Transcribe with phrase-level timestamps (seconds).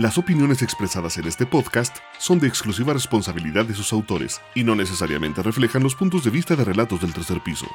[0.00, 4.74] Las opiniones expresadas en este podcast son de exclusiva responsabilidad de sus autores y no
[4.74, 7.66] necesariamente reflejan los puntos de vista de Relatos del Tercer Piso.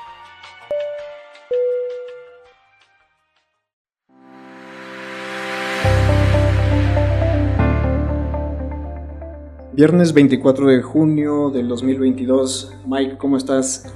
[9.73, 12.73] Viernes 24 de junio del 2022.
[12.87, 13.93] Mike, ¿cómo estás?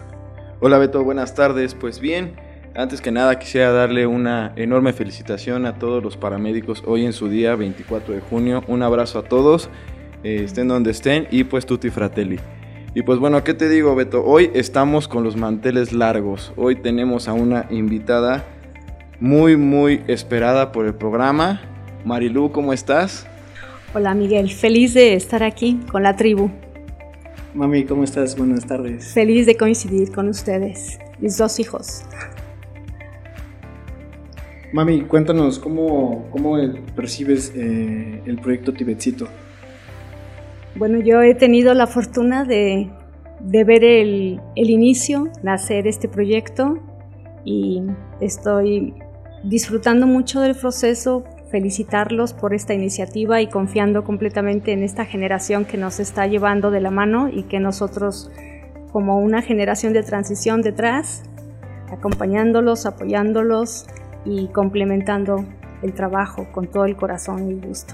[0.59, 1.73] Hola Beto, buenas tardes.
[1.73, 2.35] Pues bien,
[2.79, 7.27] antes que nada quisiera darle una enorme felicitación a todos los paramédicos hoy en su
[7.27, 8.63] día 24 de junio.
[8.67, 9.70] Un abrazo a todos,
[10.23, 12.39] eh, estén donde estén y pues tutti fratelli.
[12.95, 14.23] Y pues bueno, ¿qué te digo Beto?
[14.23, 16.53] Hoy estamos con los manteles largos.
[16.55, 18.45] Hoy tenemos a una invitada
[19.20, 21.61] muy muy esperada por el programa.
[22.05, 23.27] Marilu, ¿cómo estás?
[23.93, 26.49] Hola Miguel, feliz de estar aquí con la tribu.
[27.54, 28.37] Mami, ¿cómo estás?
[28.37, 29.11] Buenas tardes.
[29.13, 32.04] Feliz de coincidir con ustedes, mis dos hijos.
[34.71, 36.57] Mami, cuéntanos, ¿cómo, cómo
[36.95, 39.27] percibes eh, el proyecto Tibetcito?
[40.76, 42.89] Bueno, yo he tenido la fortuna de,
[43.39, 46.77] de ver el, el inicio, nacer este proyecto
[47.43, 47.81] y
[48.21, 48.93] estoy
[49.43, 55.77] disfrutando mucho del proceso felicitarlos por esta iniciativa y confiando completamente en esta generación que
[55.77, 58.29] nos está llevando de la mano y que nosotros
[58.91, 61.23] como una generación de transición detrás,
[61.91, 63.87] acompañándolos, apoyándolos
[64.25, 65.45] y complementando
[65.81, 67.94] el trabajo con todo el corazón y gusto.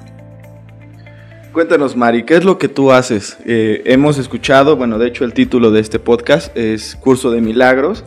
[1.55, 3.37] Cuéntanos, Mari, ¿qué es lo que tú haces?
[3.45, 8.03] Eh, hemos escuchado, bueno, de hecho el título de este podcast es Curso de Milagros.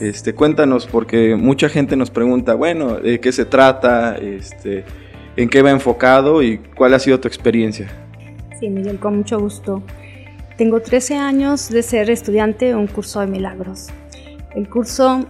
[0.00, 4.18] Este, cuéntanos, porque mucha gente nos pregunta, bueno, ¿de qué se trata?
[4.18, 4.84] Este,
[5.36, 6.42] ¿En qué va enfocado?
[6.42, 7.88] ¿Y cuál ha sido tu experiencia?
[8.58, 9.82] Sí, Miguel, con mucho gusto.
[10.58, 13.86] Tengo 13 años de ser estudiante de un curso de milagros.
[14.54, 15.26] El curso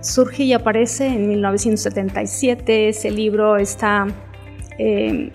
[0.00, 2.88] surge y aparece en 1977.
[2.88, 4.06] Ese libro está
[4.78, 5.30] eh,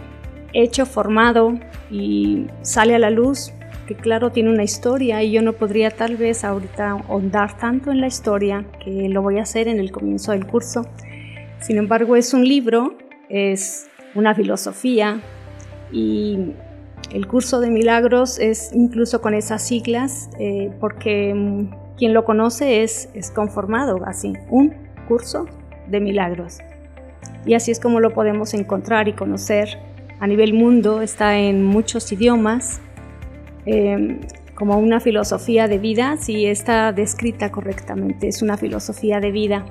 [0.53, 1.53] hecho, formado
[1.91, 3.51] y sale a la luz,
[3.87, 8.01] que claro tiene una historia y yo no podría tal vez ahorita ahondar tanto en
[8.01, 10.87] la historia que lo voy a hacer en el comienzo del curso.
[11.59, 12.97] Sin embargo, es un libro,
[13.29, 15.21] es una filosofía
[15.91, 16.53] y
[17.11, 22.83] el curso de milagros es incluso con esas siglas eh, porque mm, quien lo conoce
[22.83, 24.73] es, es conformado así, un
[25.07, 25.45] curso
[25.87, 26.59] de milagros.
[27.45, 29.79] Y así es como lo podemos encontrar y conocer
[30.19, 32.81] a nivel mundo, está en muchos idiomas,
[33.65, 34.21] em,
[34.55, 39.65] como una filosofía de vida, si está descrita correctamente, es una filosofía de vida.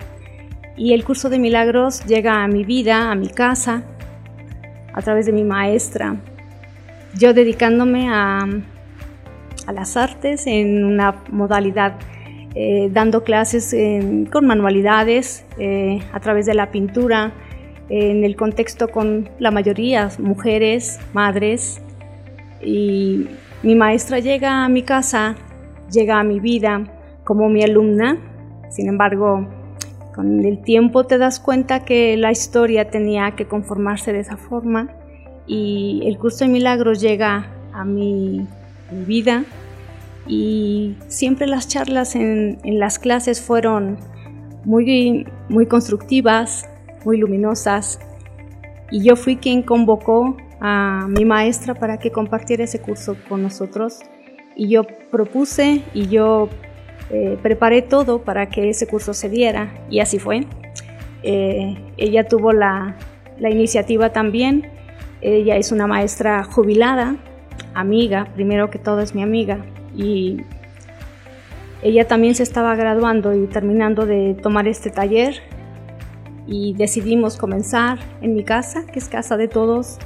[0.77, 3.83] Y el curso de milagros llega a mi vida, a mi casa,
[4.93, 6.17] a través de mi maestra,
[7.17, 8.41] yo dedicándome a,
[9.67, 11.95] a las artes en una modalidad,
[12.55, 13.75] eh, dando clases
[14.31, 17.33] con manualidades eh, a través de la pintura,
[17.89, 21.83] en el contexto con la mayoría, mujeres, madres.
[22.63, 23.27] Y
[23.63, 25.37] mi maestra llega a mi casa,
[25.91, 26.85] llega a mi vida
[27.25, 28.19] como mi alumna.
[28.71, 29.47] Sin embargo,
[30.15, 34.89] con el tiempo te das cuenta que la historia tenía que conformarse de esa forma
[35.47, 38.47] y el curso de milagros llega a mi,
[39.07, 39.45] vida
[40.27, 43.99] y siempre las charlas en, en, las clases fueron
[44.65, 46.69] muy, muy constructivas,
[47.05, 48.01] muy luminosas.
[48.91, 54.01] Y yo fui quien convocó a mi maestra para que compartiera ese curso con nosotros.
[54.57, 56.49] Y yo propuse y yo
[57.11, 59.75] eh, preparé todo para que ese curso se diera.
[59.91, 60.47] Y así fue.
[61.23, 62.97] Eh, ella tuvo la,
[63.39, 64.71] la iniciativa también.
[65.21, 67.17] Ella es una maestra jubilada,
[67.73, 69.65] amiga, primero que todo es mi amiga.
[69.95, 70.43] Y
[71.83, 75.43] ella también se estaba graduando y terminando de tomar este taller
[76.47, 79.99] y decidimos comenzar en mi casa, que es casa de todos,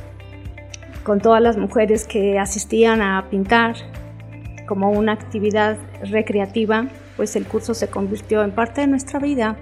[1.05, 3.77] con todas las mujeres que asistían a pintar
[4.67, 9.57] como una actividad recreativa, pues el curso se convirtió en parte de nuestra vida.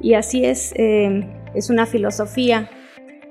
[0.00, 2.68] Y así es, eh, es una filosofía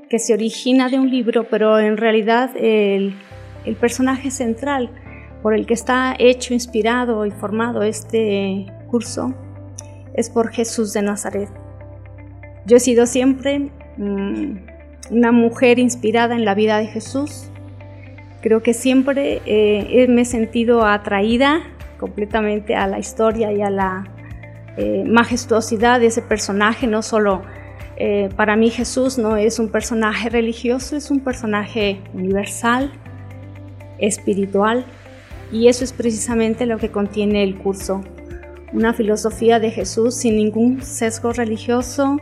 [0.09, 3.13] que se origina de un libro, pero en realidad el,
[3.65, 4.89] el personaje central
[5.41, 9.33] por el que está hecho, inspirado y formado este curso
[10.13, 11.49] es por Jesús de Nazaret.
[12.65, 14.57] Yo he sido siempre mm,
[15.11, 17.49] una mujer inspirada en la vida de Jesús.
[18.41, 21.61] Creo que siempre eh, me he sentido atraída
[21.97, 24.05] completamente a la historia y a la
[24.77, 27.41] eh, majestuosidad de ese personaje, no solo
[27.97, 32.93] eh, para mí Jesús no es un personaje religioso, es un personaje universal,
[33.97, 34.85] espiritual,
[35.51, 38.01] y eso es precisamente lo que contiene el curso.
[38.71, 42.17] Una filosofía de Jesús sin ningún sesgo religioso,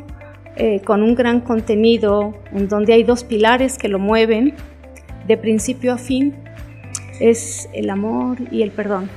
[0.55, 4.55] eh, con un gran contenido en donde hay dos pilares que lo mueven
[5.27, 6.35] de principio a fin,
[7.19, 9.09] es el amor y el perdón.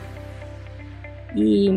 [1.35, 1.71] Y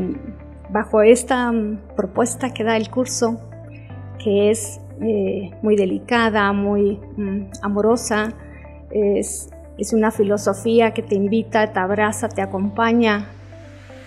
[0.69, 3.39] bajo esta mm, propuesta que da el curso,
[4.17, 8.33] que es eh, muy delicada, muy mm, amorosa,
[8.91, 9.49] es,
[9.93, 13.27] una filosofía que te invita, te abraza, te acompaña,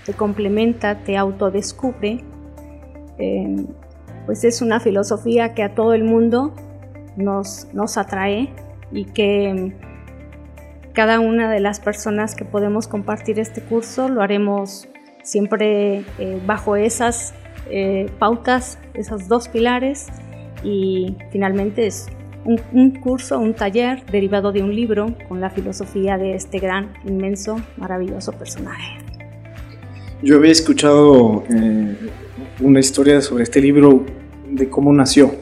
[0.04, 2.24] te complementa, te autodescubre.
[3.18, 3.66] Eh,
[4.26, 6.54] pues es una filosofía que a todo el mundo
[7.16, 8.52] nos, nos atrae
[8.92, 9.72] y que
[10.92, 14.88] cada una de las personas que podemos compartir este curso lo haremos
[15.22, 17.34] siempre eh, bajo esas
[17.68, 20.06] eh, pautas, esos dos pilares
[20.62, 22.06] y finalmente es
[22.46, 26.92] un, un, curso, un taller derivado de un libro con la filosofía de este gran,
[27.04, 28.98] inmenso, maravilloso personaje.
[30.22, 31.96] Yo había escuchado eh,
[32.60, 34.04] una historia sobre este libro,
[34.50, 35.34] de cómo nació.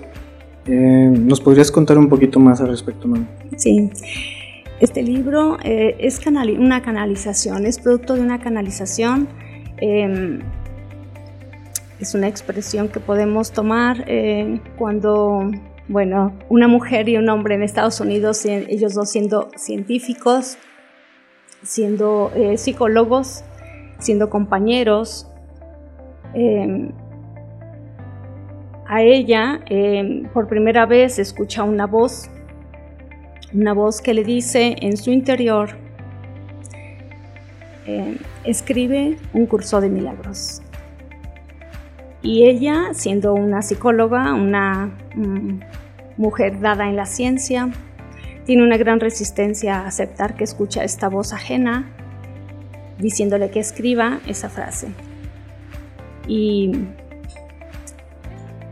[0.67, 3.27] Eh, ¿Nos podrías contar un poquito más al respecto, Manu?
[3.57, 3.91] Sí.
[4.81, 9.29] Este libro eh, es una canalización, es producto de una canalización.
[9.77, 10.41] Em,
[12.01, 15.51] es una expresión que podemos tomar eh, cuando,
[15.89, 20.57] bueno, una mujer y un hombre en Estados Unidos, ellos dos siendo científicos,
[21.63, 23.45] siendo psicólogos,
[23.99, 25.27] siendo compañeros,
[26.35, 26.93] em,
[28.87, 32.29] a ella em, por primera vez escucha una voz,
[33.53, 35.71] una voz que le dice en su interior,
[37.87, 40.61] em, escribe un curso de milagros.
[42.25, 45.61] Y ella, siendo una psicóloga, una mm,
[46.17, 47.69] mujer dada en la ciencia,
[48.47, 51.91] tiene una gran resistencia a aceptar que escucha esta voz ajena
[52.99, 54.89] diciéndole que escriba esa frase.
[56.27, 56.73] Y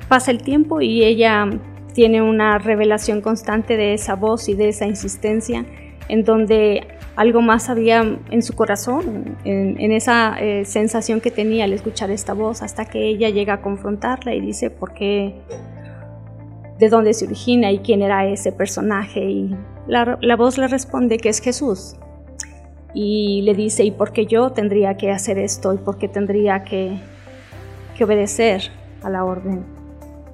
[0.08, 1.46] pasa el tiempo y ella
[1.93, 5.66] tiene una revelación constante de esa voz y de esa insistencia
[6.08, 11.72] en donde algo más había en su corazón, en, esa eh, sensación que tenía al
[11.72, 15.34] escuchar esta voz, hasta que ella llega a confrontarla y dice por qué,
[16.78, 19.20] de dónde se origina y quién era ese personaje.
[19.20, 19.56] Y
[19.87, 21.96] la, voz le responde que es Jesús.
[22.94, 25.72] Y le dice, ¿y por qué yo tendría que hacer esto?
[25.72, 26.98] ¿Y por qué tendría que,
[27.96, 28.62] que obedecer
[29.02, 29.82] a la orden?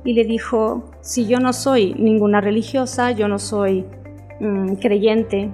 [0.05, 3.85] y le dijo, si yo no soy ninguna religiosa, yo no soy
[4.41, 5.51] mm, creyente.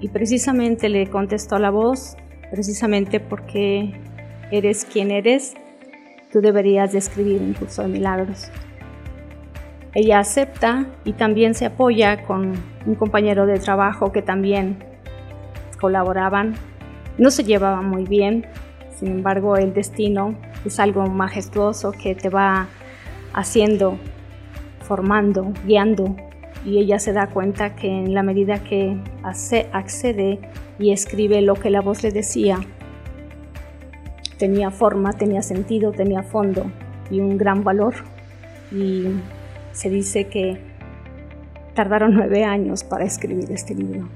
[0.00, 2.16] Y precisamente le contestó la voz,
[2.50, 3.94] precisamente porque
[4.50, 5.54] eres quien eres,
[6.32, 8.50] tú deberías de escribir un curso de milagros.
[9.94, 12.52] Ella acepta y también se apoya con
[12.84, 14.76] un compañero de trabajo que también
[15.80, 16.54] colaboraban.
[17.16, 18.46] No se llevaban muy bien,
[18.94, 20.34] sin embargo el destino
[20.66, 22.66] es algo majestuoso que te va
[23.32, 23.98] haciendo,
[24.80, 26.14] formando, guiando,
[26.66, 30.40] y ella se da cuenta que en la medida que accede
[30.80, 32.58] y escribe lo que la voz le decía,
[34.36, 36.66] tenía forma, tenía sentido, tenía fondo
[37.08, 37.94] y un gran valor.
[38.72, 39.04] Y
[39.70, 40.58] se dice que
[41.74, 44.08] tardaron nueve años para escribir este libro.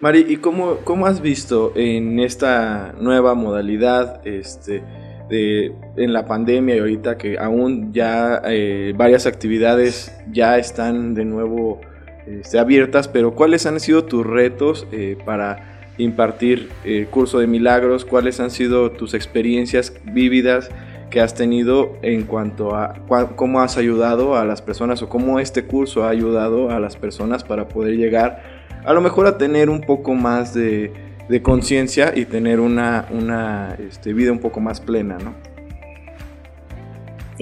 [0.00, 4.82] Mari, ¿y cómo, cómo has visto en esta nueva modalidad este,
[5.30, 11.80] en la pandemia y ahorita que aún ya eh, varias actividades ya están de nuevo
[12.26, 18.04] este, abiertas, pero ¿cuáles han sido tus retos eh, para impartir el curso de milagros?
[18.04, 20.70] ¿Cuáles han sido tus experiencias vívidas
[21.10, 22.94] que has tenido en cuanto a
[23.34, 27.44] cómo has ayudado a las personas o cómo este curso ha ayudado a las personas
[27.44, 32.24] para poder llegar a lo mejor a tener un poco más de de conciencia y
[32.24, 35.34] tener una, una este, vida un poco más plena, ¿no?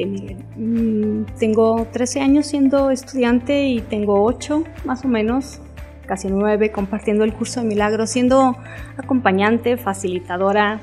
[0.04, 5.60] Mm, tengo 13 años siendo estudiante y tengo 8 más o menos,
[6.06, 8.56] casi 9, compartiendo el curso de milagros, siendo
[8.98, 10.80] acompañante, facilitadora,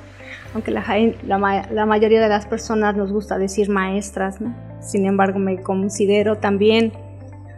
[0.55, 0.83] aunque la,
[1.27, 4.39] la, la, mayoría de las personas nos gusta decir maestras,
[4.79, 6.91] sin embargo me considero también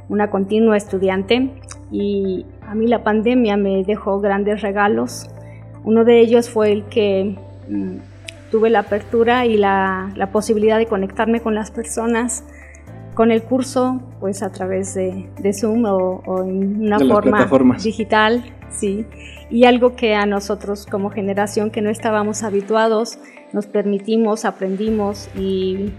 [0.10, 1.52] una continua estudiante
[1.90, 5.30] y a mí la pandemia me dejó grandes regalos
[5.86, 7.38] uno de ellos fue el que
[7.70, 7.98] mm,
[8.52, 12.44] tuve la apertura y la, posibilidad de conectarme con las personas
[13.14, 17.00] con el curso, pues a través de, Zoom o, en una
[17.48, 18.44] forma digital
[18.76, 19.06] sí.
[19.50, 23.18] Y algo que a nosotros como generación que no estábamos habituados,
[23.54, 25.92] nos permitimos, aprendimos y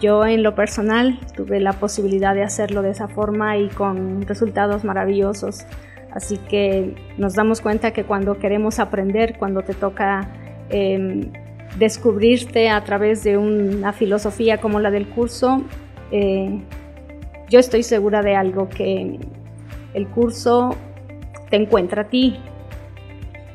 [0.00, 4.82] yo en lo personal tuve la posibilidad de hacerlo de esa forma y con resultados
[4.84, 5.66] maravillosos.
[6.12, 10.28] Así que nos damos cuenta que cuando queremos aprender, cuando te toca
[10.68, 11.30] em,
[11.78, 15.62] descubrirte a través de una filosofía como la del curso,
[16.10, 16.60] eh,
[17.48, 19.18] yo estoy segura de algo, que
[19.94, 20.76] el curso
[21.48, 22.38] te encuentra a ti.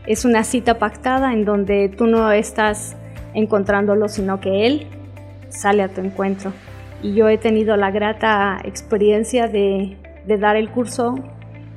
[0.06, 2.96] Es una cita pactada en donde tú no estás
[3.34, 4.88] encontrándolo, sino que él
[5.50, 6.52] sale a tu encuentro.
[7.02, 11.16] Y yo he tenido la grata experiencia de, de dar el curso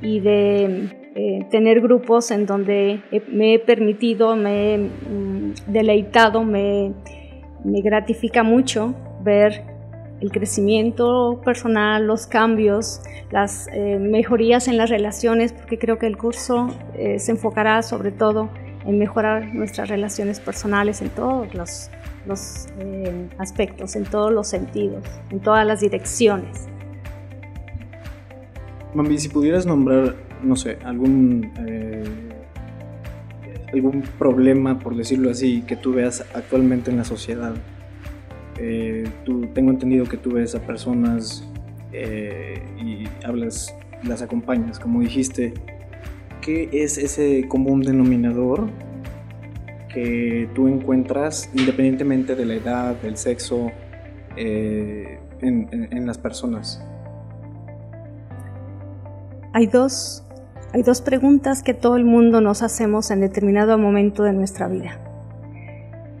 [0.01, 3.01] y de eh, tener grupos en donde
[3.31, 6.93] me he permitido, me he mm, deleitado, me,
[7.63, 9.63] me gratifica mucho ver
[10.21, 13.01] el crecimiento personal, los cambios,
[13.31, 18.11] las eh, mejorías en las relaciones, porque creo que el curso eh, se enfocará sobre
[18.11, 18.49] todo
[18.85, 21.89] en mejorar nuestras relaciones personales en todos los,
[22.25, 22.67] los
[23.37, 26.69] aspectos, en todos los sentidos, en todas las direcciones.
[28.93, 32.03] Mami, si pudieras nombrar, no sé, algún, eh,
[33.71, 37.53] algún problema, por decirlo así, que tú veas actualmente en la sociedad.
[38.57, 41.47] Eh, tú, tengo entendido que tú ves a personas
[41.93, 45.53] eh, y hablas, las acompañas, como dijiste.
[46.41, 48.69] ¿Qué es ese común denominador
[49.93, 53.71] que tú encuentras independientemente de la edad, del sexo,
[54.35, 56.83] en las personas?
[59.51, 60.23] Hay dos,
[60.73, 64.99] hay dos preguntas que todo el mundo nos hacemos en determinado momento de nuestra vida.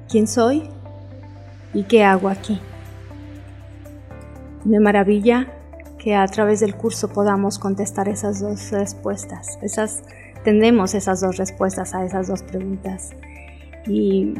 [0.09, 0.63] ¿Quién soy?
[1.75, 2.59] ¿Y qué hago aquí?
[4.65, 5.47] Me maravilla
[5.99, 9.59] que a través del curso podamos contestar esas dos respuestas.
[9.61, 10.01] Esas,
[10.43, 13.11] tendremos esas dos respuestas a esas dos preguntas.
[13.85, 14.33] Y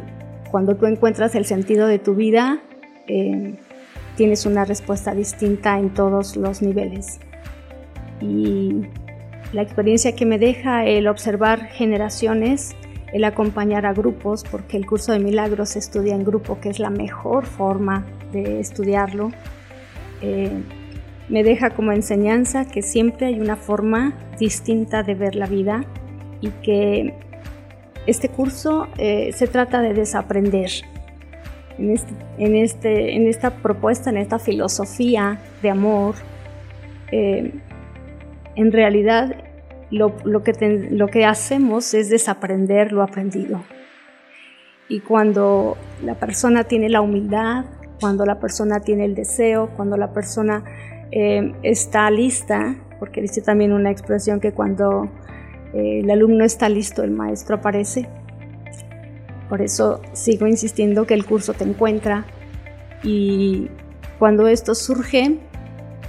[0.49, 2.59] cuando tú encuentras el sentido de tu vida,
[3.07, 3.55] eh,
[4.15, 7.19] tienes una respuesta distinta en todos los niveles
[8.21, 8.83] y
[9.53, 12.75] la experiencia que me deja el observar generaciones,
[13.13, 16.79] el acompañar a grupos, porque el curso de milagros se estudia en grupo, que es
[16.79, 19.31] la mejor forma de estudiarlo,
[20.21, 20.51] eh,
[21.29, 25.85] me deja como enseñanza que siempre hay una forma distinta de ver la vida
[26.41, 27.13] y que
[28.07, 30.71] este curso eh, se trata de desaprender.
[31.77, 36.15] En, este, en, este, en, esta propuesta, en esta filosofía de amor,
[37.11, 37.53] eh,
[38.55, 39.35] en realidad
[39.91, 43.63] lo, que lo que hacemos es desaprender lo aprendido.
[44.87, 47.65] Y cuando la persona tiene la humildad,
[47.99, 50.63] cuando la persona tiene el deseo, cuando la persona
[51.11, 55.09] eh, está lista, porque dice también una expresión que cuando
[55.73, 58.07] eh, el alumno está listo, el maestro aparece.
[59.47, 62.25] Por eso sigo insistiendo que el curso te encuentra
[63.03, 63.69] y
[64.19, 65.39] cuando esto surge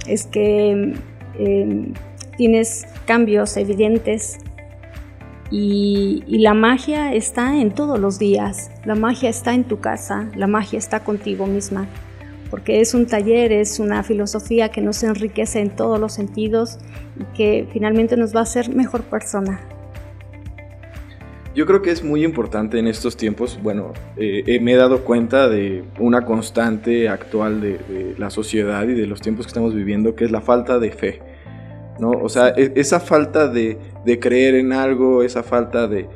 [0.07, 0.93] es que
[1.39, 1.93] eh,
[2.41, 4.39] tienes cambios evidentes
[5.51, 10.47] y, la magia está en todos los días, la magia está en tu casa, la
[10.47, 11.87] magia está contigo misma,
[12.49, 16.79] porque es un taller, es una filosofía que nos enriquece en todos los sentidos
[17.15, 19.59] y que finalmente nos va a hacer mejor persona.
[21.53, 25.03] Yo creo que es muy importante en estos tiempos, bueno, eh, eh, me he dado
[25.03, 30.15] cuenta de una constante actual de la sociedad y de los tiempos que estamos viviendo,
[30.15, 31.30] que es la falta de fe
[32.01, 32.09] ¿no?
[32.09, 33.77] O sea, e, esa falta de,
[34.19, 36.09] creer en algo, esa falta de,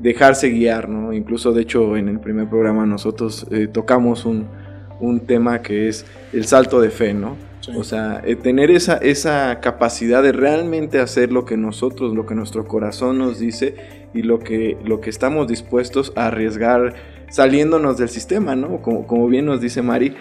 [0.00, 1.12] dejarse guiar, ¿no?
[1.12, 4.48] Incluso, de hecho, en el primer programa nosotros eh, tocamos un,
[5.26, 7.36] tema que es el salto de fe, ¿no?
[7.76, 12.34] O sea, eh, tener esa, esa capacidad de realmente hacer lo que nosotros, lo que
[12.34, 13.74] nuestro corazón nos dice
[14.14, 16.94] y lo que, lo que estamos dispuestos a arriesgar
[17.28, 18.80] saliéndonos del sistema, ¿no?
[18.82, 20.14] Como, como bien nos dice Mari,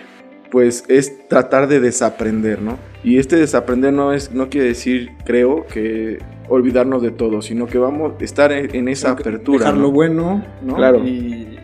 [0.55, 2.77] pues es tratar de desaprender, ¿no?
[3.03, 7.77] Y este desaprender no es no quiere decir, creo, que olvidarnos de todo, sino que
[7.77, 9.65] vamos a estar en, esa apertura.
[9.65, 10.75] Dejar lo bueno, ¿no?
[10.77, 11.05] Claro.
[11.05, 11.57] Y,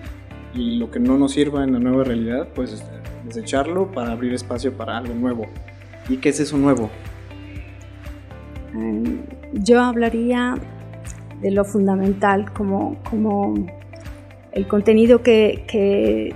[0.53, 2.83] lo que no nos sirva en la nueva realidad, pues
[3.23, 5.47] desecharlo para abrir espacio para algo nuevo.
[6.09, 6.89] ¿Y qué es eso nuevo?
[8.73, 9.19] Mm,
[9.53, 10.55] yo hablaría
[11.41, 13.53] de lo fundamental como, como
[14.51, 16.35] el contenido que, que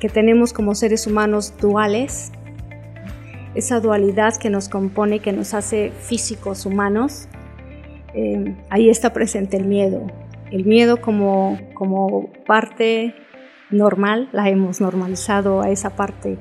[0.00, 2.32] que tenemos como seres humanos duales,
[3.54, 7.28] esa dualidad que nos compone, que nos hace físicos humanos,
[8.14, 10.06] eh, ahí está presente el miedo.
[10.50, 13.14] El miedo como, como parte
[13.70, 16.38] normal, la hemos normalizado a esa parte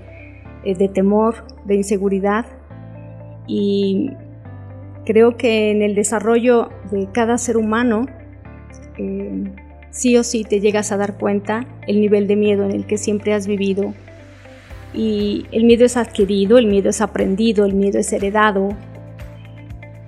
[0.63, 2.45] eh, de temor, de inseguridad.
[3.47, 4.11] Y
[5.05, 8.05] creo que en el desarrollo de cada ser humano,
[8.97, 9.51] eh,
[9.93, 12.97] sí o sí te llegas a dar cuenta el nivel de miedo en el que
[12.97, 13.93] siempre has vivido.
[14.93, 18.69] Y el miedo es adquirido, el miedo es aprendido, el miedo es heredado.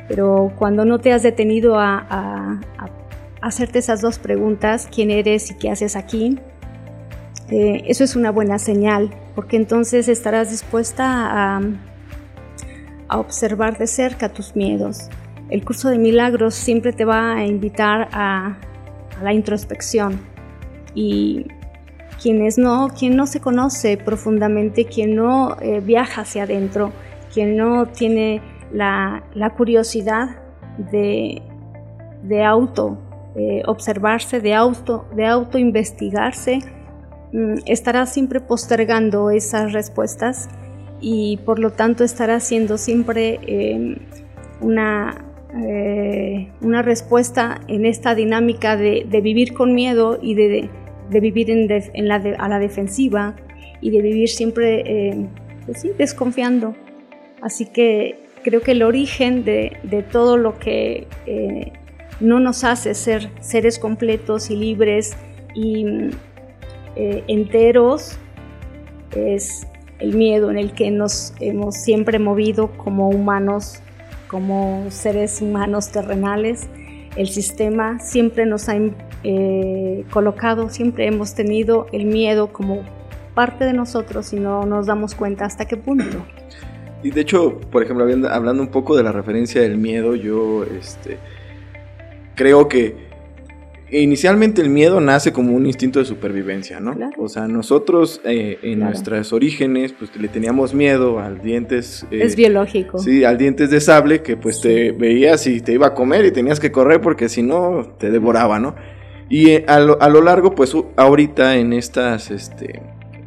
[0.09, 2.59] Pero cuando no te has detenido a,
[3.41, 6.39] hacerte esas dos preguntas, quién eres y qué haces aquí,
[7.51, 11.05] eh, eso es una buena señal, porque entonces estarás dispuesta
[11.57, 11.61] a,
[13.07, 15.09] a observar de cerca tus miedos.
[15.49, 18.57] El curso de milagros siempre te va a invitar a,
[19.23, 20.19] la introspección.
[20.93, 21.47] Y
[22.21, 26.91] quienes no, quien no se conoce profundamente, quien no eh, viaja hacia adentro,
[27.33, 28.41] quien no tiene
[28.71, 29.23] la,
[29.57, 30.37] curiosidad
[30.77, 31.41] de,
[32.23, 32.97] de auto
[33.37, 36.59] eh, observarse, de auto, de auto investigarse,
[37.33, 40.47] mm, estará siempre postergando esas respuestas
[41.01, 43.97] y por lo tanto estará siendo siempre em,
[44.61, 45.24] una,
[45.57, 50.69] eh, una respuesta en esta dinámica de, vivir con miedo y de,
[51.09, 53.35] vivir en, a la defensiva
[53.81, 55.27] y de vivir siempre em,
[55.65, 56.75] pues desconfiando.
[57.41, 61.71] Así que creo que el origen de, todo lo que eh,
[62.19, 65.15] no nos hace ser seres completos y libres
[65.53, 65.85] y
[66.95, 68.17] eh, enteros
[69.15, 69.67] es
[69.99, 73.81] el miedo en el que nos hemos siempre movido como humanos,
[74.27, 76.67] como seres humanos terrenales.
[77.15, 78.75] El sistema siempre nos ha
[79.23, 82.83] eh, colocado, siempre hemos tenido el miedo como
[83.33, 86.25] parte de nosotros y no nos damos cuenta hasta qué punto.
[87.03, 91.17] Y de hecho, por ejemplo, hablando un poco de la referencia del miedo, yo este,
[92.33, 93.04] creo que
[93.91, 96.97] Inicialmente el miedo nace como un instinto de supervivencia, ¿no?
[97.19, 102.05] O sea, nosotros eh, en nuestros orígenes, pues le teníamos miedo al dientes...
[102.09, 102.97] Eh, es biológico.
[102.97, 106.31] Sí, al dientes de sable que pues te veías y te iba a comer y
[106.31, 108.75] tenías que correr porque si no te devoraba, ¿no?
[109.29, 112.81] Y eh, a, lo, a, lo, largo, pues ahorita en estas, este,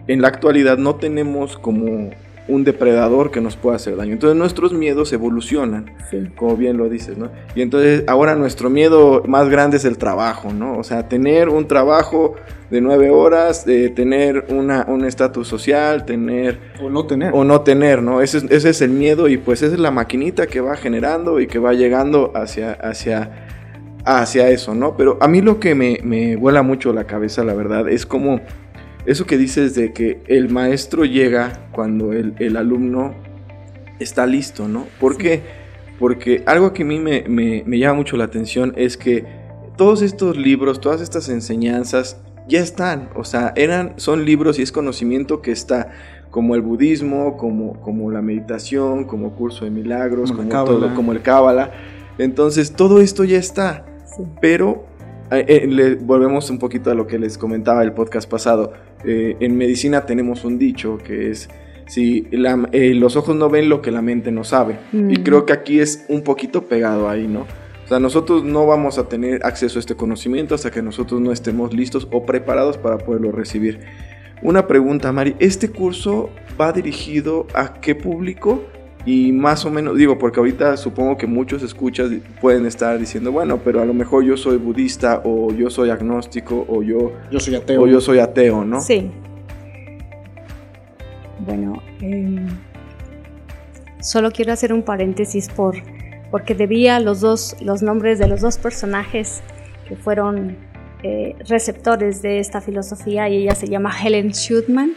[0.09, 2.11] en la actualidad no tenemos como
[2.49, 4.15] un depredador que nos pueda hacer daño.
[4.15, 5.93] Entonces nuestros miedos evolucionan,
[6.35, 7.31] como bien lo dices, ¿no?
[7.55, 10.79] Y entonces ahora nuestro miedo más grande es el trabajo, ¿no?
[10.79, 12.35] O sea, tener un trabajo
[12.71, 16.59] de nueve horas, de tener una, un estatus social, tener...
[16.83, 17.33] O no tener.
[17.35, 18.21] O no tener, ¿no?
[18.23, 21.47] Ese, ese, es el miedo y pues esa es la maquinita que va generando y
[21.47, 22.73] que va llegando hacia...
[22.73, 23.31] hacia
[24.05, 24.97] hacia eso, ¿no?
[24.97, 28.41] Pero a mí lo que me, me vuela mucho la cabeza, la verdad, es como
[29.09, 33.15] eso que dices de que el maestro llega cuando el, alumno
[33.99, 34.85] está listo, ¿no?
[35.01, 35.41] ¿Por qué?
[35.99, 39.25] Porque algo que a mí me, llama mucho la atención es que
[39.79, 44.73] todos estos libros, todas estas enseñanzas ya están, o sea, eran, son libros y es
[44.73, 45.91] conocimiento que está,
[46.31, 51.23] como el budismo, como, como la meditación, como curso de milagros, como, todo, como el
[51.23, 51.73] cábala.
[52.19, 53.87] Entonces, todo esto ya está,
[54.43, 54.85] pero
[55.31, 58.73] eh, eh, le, volvemos un poquito a lo que les comentaba el podcast pasado.
[59.05, 61.49] Eh, en medicina tenemos un dicho que es,
[61.87, 64.79] si los ojos no ven lo que la mente no sabe.
[64.93, 67.47] Y creo que aquí es un poquito pegado ahí, ¿no?
[67.85, 71.33] O sea, nosotros no vamos a tener acceso a este conocimiento hasta que nosotros no
[71.33, 73.81] estemos listos o preparados para poderlo recibir.
[74.43, 76.29] Una pregunta, Mari, ¿este curso
[76.61, 78.63] va dirigido a qué público?
[79.05, 83.59] Y más o menos, digo, porque ahorita supongo que muchos escuchas pueden estar diciendo, bueno,
[83.65, 87.55] pero a lo mejor yo soy budista o yo soy agnóstico o yo, yo soy
[87.55, 87.83] ateo.
[87.83, 88.81] O yo soy ateo, ¿no?
[88.81, 89.11] Sí.
[91.39, 92.49] Bueno, em,
[94.01, 95.77] solo quiero hacer un paréntesis por,
[96.31, 99.41] porque debía los, dos, los nombres de los dos personajes
[99.89, 100.57] que fueron
[101.03, 104.97] eh, receptores de esta filosofía y ella se llama Helen Schutman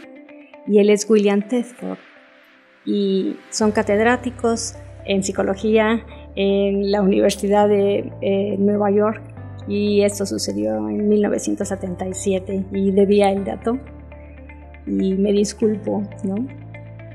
[0.66, 1.98] y él es William Tedford
[2.84, 9.20] y son catedráticos en psicología en la Universidad de eh, Nueva York
[9.68, 13.78] y esto sucedió en 1977 y debía el dato
[14.86, 16.34] y me disculpo, ¿no?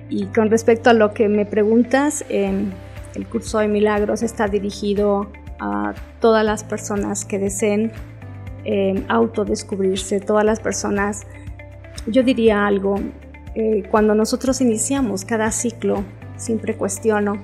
[0.09, 2.71] Y con respecto a lo que me preguntas, em,
[3.15, 7.91] el curso de milagros está dirigido a todas las personas que deseen
[8.63, 11.25] em, autodescubrirse, todas las personas,
[12.05, 12.95] yo diría algo,
[13.59, 16.03] eh, cuando nosotros iniciamos cada ciclo,
[16.35, 17.41] siempre cuestiono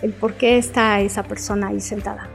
[0.00, 2.30] el por qué está esa persona ahí sentada.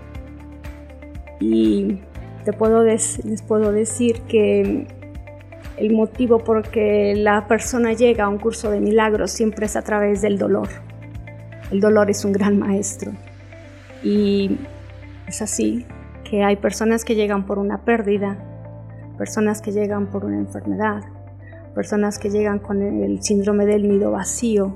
[1.39, 2.01] Y
[2.43, 4.85] te puedo les puedo decir que
[5.77, 9.81] el motivo por que la persona llega a un curso de milagros siempre es a
[9.81, 10.69] través del dolor.
[11.71, 13.11] El dolor es un gran maestro.
[14.03, 14.59] Y
[15.25, 15.83] es así
[16.29, 18.37] que hay personas que llegan por una pérdida,
[19.17, 21.01] personas que llegan por una enfermedad,
[21.75, 24.73] personas que llegan con el síndrome del nido vacío,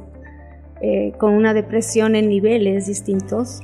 [0.82, 3.62] eh, con una depresión en niveles distintos,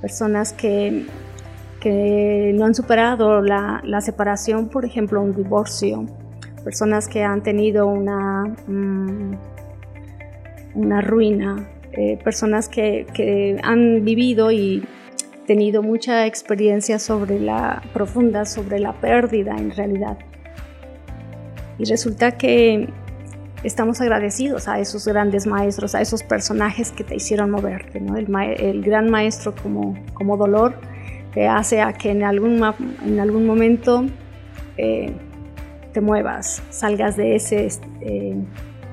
[0.00, 1.06] personas que,
[1.80, 6.06] que no han superado la, la, separación, por ejemplo, un divorcio,
[6.62, 9.32] personas que han tenido una, mm,
[10.74, 14.84] una ruina, eh, personas que, que, han vivido y
[15.46, 20.18] tenido mucha experiencia sobre la profunda, sobre la pérdida en realidad.
[21.78, 22.88] Y resulta que
[23.62, 28.16] estamos agradecidos a esos grandes maestros, a esos personajes que te hicieron moverte, ¿no?
[28.16, 30.74] el, el, gran maestro como, como dolor
[31.34, 32.62] te hace a que en algún,
[33.04, 34.04] en algún momento
[34.76, 35.12] eh,
[35.92, 37.68] te muevas, salgas de ese,
[38.00, 38.36] eh,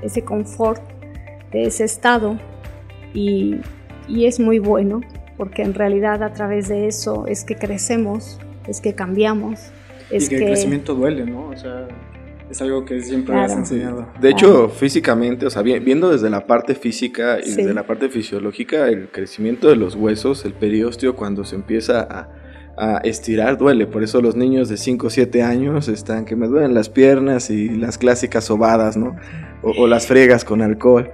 [0.02, 0.82] ese confort,
[1.52, 2.40] de ese estado
[3.14, 3.58] y,
[4.08, 5.02] y es muy bueno
[5.38, 9.72] porque en realidad a través de eso es que crecemos, es que cambiamos.
[10.10, 11.48] Es y que, el crecimiento duele, ¿no?
[11.50, 11.88] O sea,
[12.50, 14.08] es algo que siempre has enseñado.
[14.22, 18.88] De hecho, físicamente, o sea, viendo desde la parte física y desde la parte fisiológica,
[18.88, 22.30] el crecimiento de los huesos, el periósteo, cuando se empieza a,
[22.78, 23.88] a estirar, duele.
[23.88, 27.50] Por eso los niños de 5 o 7 años están que me duelen las piernas
[27.50, 29.16] y las clásicas sobadas, ¿no?
[29.64, 31.10] O, o las fregas con alcohol.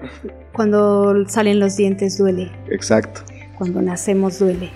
[0.54, 2.52] Cuando salen los dientes duele.
[2.70, 3.22] Exacto.
[3.58, 4.70] Cuando nacemos duele.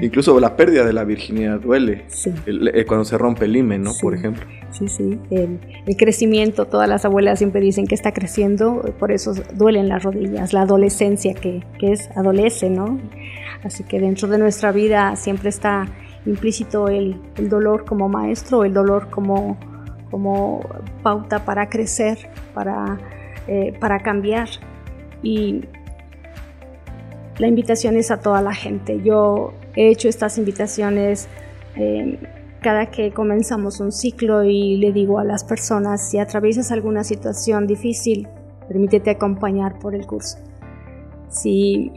[0.00, 2.04] Incluso la pérdida de la virginidad duele.
[2.08, 2.32] Sí.
[2.46, 3.92] El- eh, cuando se rompe el himen, ¿no?
[3.92, 4.02] Sí.
[4.02, 4.44] Por ejemplo.
[4.78, 5.20] Sí, sí.
[5.30, 5.60] El,
[5.96, 10.62] crecimiento, todas las abuelas siempre dicen que está creciendo, por eso duelen las rodillas, la
[10.62, 12.98] adolescencia que, que es adolece, ¿no?
[13.62, 15.86] Así que dentro de nuestra vida siempre está
[16.26, 19.58] implícito el, el dolor como maestro, el dolor como,
[20.10, 20.60] como
[21.02, 22.18] pauta para crecer,
[22.52, 22.98] para,
[23.46, 24.48] eh, para cambiar.
[25.22, 25.64] Y
[27.38, 29.00] la invitación es a toda la gente.
[29.02, 31.28] Yo he hecho estas invitaciones
[31.76, 32.18] eh,
[32.64, 37.66] cada que comenzamos un ciclo y le digo a las personas, si atraviesas alguna situación
[37.66, 38.26] difícil,
[38.66, 40.38] permítete acompañar por el curso.
[41.28, 41.92] Si,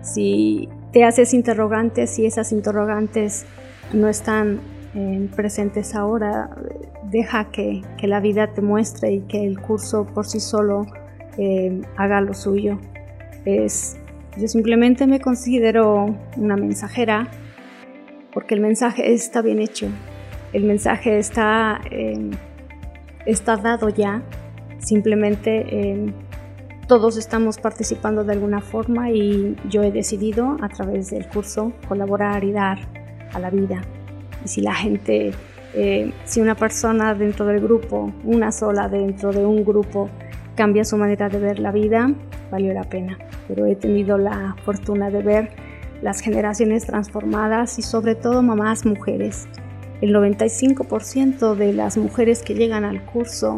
[0.00, 3.44] si te haces interrogantes y esas interrogantes
[3.92, 4.60] no están
[4.94, 6.48] eh, presentes ahora,
[7.10, 10.86] deja que, que, la vida te muestre y que el curso por sí solo
[11.36, 12.78] eh, haga lo suyo.
[13.44, 13.98] Es,
[14.38, 17.28] yo simplemente me considero una mensajera
[18.32, 19.88] porque el mensaje está bien hecho,
[20.52, 22.30] el mensaje está, eh,
[23.26, 24.22] está dado ya,
[24.78, 26.12] simplemente eh,
[26.90, 32.42] todos estamos participando de alguna forma y yo he decidido a través del curso colaborar
[32.42, 32.78] y dar
[33.32, 33.80] a la vida.
[34.44, 35.30] Y si la gente,
[35.74, 40.10] eh, si una persona dentro del grupo, una sola dentro de un grupo,
[40.56, 42.12] cambia su manera de ver la vida,
[42.50, 43.16] valió la pena.
[43.46, 45.50] Pero he tenido la fortuna de ver
[46.02, 49.46] las generaciones transformadas y sobre todo mamás mujeres.
[50.00, 53.56] El 95% de las mujeres que llegan al curso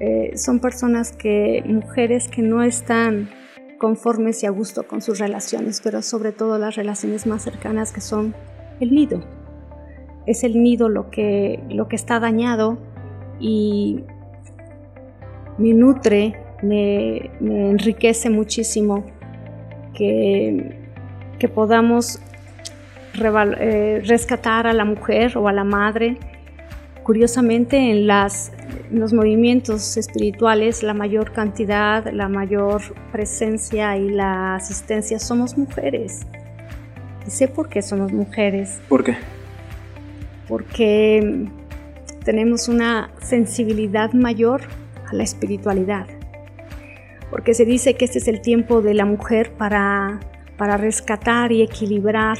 [0.00, 3.30] eh, son personas que, mujeres que no están
[3.78, 8.00] conformes y a gusto con sus relaciones, pero sobre todo las relaciones más cercanas que
[8.00, 8.34] son
[8.80, 9.20] el nido.
[10.26, 12.78] Es el nido lo que, lo que está dañado
[13.40, 14.04] y
[15.58, 19.04] me nutre, me, me enriquece muchísimo
[19.92, 20.83] que
[21.38, 22.20] que podamos
[23.16, 26.16] eh, rescatar a la mujer o a la madre.
[27.04, 28.50] Curiosamente, en, las,
[28.90, 36.26] en los movimientos espirituales, la mayor cantidad, la mayor presencia y la asistencia somos mujeres.
[37.26, 38.80] Y sé por qué somos mujeres.
[38.88, 39.16] ¿Por qué?
[40.48, 41.46] Porque
[42.24, 44.62] tenemos una sensibilidad mayor
[45.06, 46.06] a la espiritualidad.
[47.30, 50.20] Porque se dice que este es el tiempo de la mujer para
[50.56, 52.38] para rescatar y equilibrar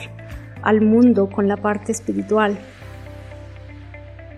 [0.62, 2.58] al mundo con la parte espiritual.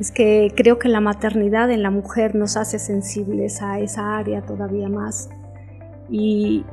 [0.00, 4.42] Es que creo que la maternidad en la mujer nos hace sensibles a esa área
[4.42, 5.30] todavía más.
[6.10, 6.64] Y,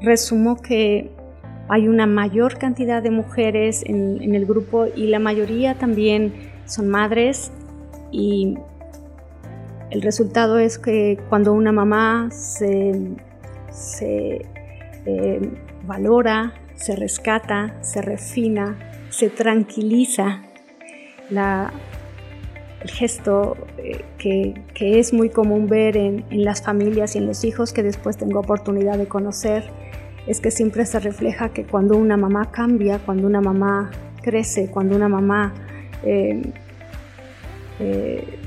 [0.00, 1.10] resumo que
[1.68, 6.34] hay una mayor cantidad de mujeres en, en, el grupo y la mayoría también
[6.66, 7.50] son madres
[8.12, 8.58] y
[9.90, 13.16] el resultado es que cuando una mamá se,
[13.70, 14.44] se
[15.06, 15.40] eh,
[15.86, 18.76] valora, se rescata, se refina,
[19.08, 20.42] se tranquiliza.
[21.30, 27.44] El gesto eh, que, es muy común ver en, en, las familias y en los
[27.44, 29.64] hijos que después tengo oportunidad de conocer,
[30.26, 33.90] es que siempre se refleja que cuando una mamá cambia, cuando una mamá
[34.22, 35.54] crece, cuando una mamá
[37.78, 38.38] eh,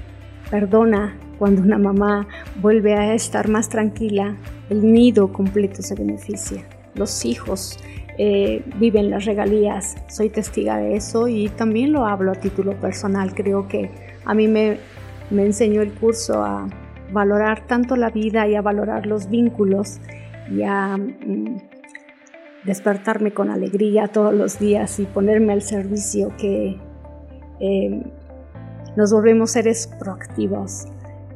[0.50, 2.28] perdona, cuando una mamá
[2.62, 4.36] vuelve a estar más tranquila,
[4.70, 6.64] el nido completo se beneficia.
[6.96, 7.78] Los hijos
[8.18, 13.34] eh, viven las regalías, soy testiga de eso y también lo hablo a título personal.
[13.34, 13.92] Creo que
[14.26, 14.78] a mí me,
[15.30, 16.68] me enseñó el curso a
[17.12, 20.00] valorar tanto la vida y a valorar los vínculos
[20.52, 20.98] y a,
[22.66, 26.78] despertarme con alegría todos los días y ponerme al servicio que
[27.62, 28.04] eh,
[28.98, 30.86] nos volvemos seres proactivos.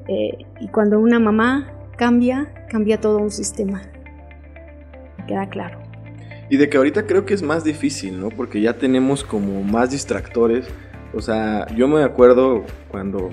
[0.07, 1.71] Eh, y cuando una mamá
[2.03, 3.81] cambia, cambia todo un sistema.
[5.25, 5.79] queda claro.
[6.49, 8.27] Y de que ahorita creo que es más difícil, ¿no?
[8.27, 10.67] Porque ya tenemos como más distractores.
[11.13, 13.29] O sea, yo me acuerdo cuando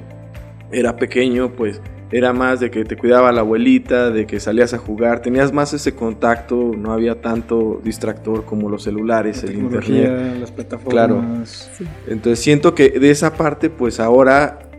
[0.70, 4.78] era pequeño, pues era más de que te cuidaba la abuelita, de que salías a
[4.78, 10.52] jugar, tenías más ese contacto, no había tanto distractor como los celulares, el internet, las
[10.52, 11.72] plataformas.
[11.76, 11.88] Claro.
[12.06, 14.69] Entonces siento que de esa parte, pues ahora